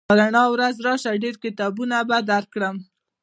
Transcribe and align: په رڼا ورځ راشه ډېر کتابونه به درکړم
په 0.09 0.13
رڼا 0.19 0.43
ورځ 0.53 0.75
راشه 0.87 1.21
ډېر 1.23 1.35
کتابونه 1.43 1.97
به 2.09 2.17
درکړم 2.31 2.75